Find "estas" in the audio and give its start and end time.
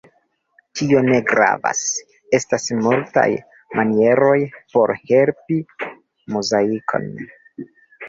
2.39-2.67